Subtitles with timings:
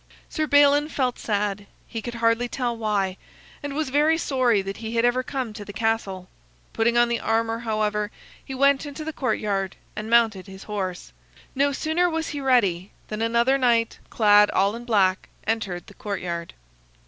[0.29, 3.17] Sir Balin felt sad, he could hardly tell why;
[3.61, 6.27] and was very sorry that he had ever come to the castle.
[6.73, 8.09] Putting on the armor, however,
[8.43, 11.13] he went into the courtyard and mounted his horse.
[11.53, 16.55] No sooner was he ready than another knight, clad all in black, entered the courtyard.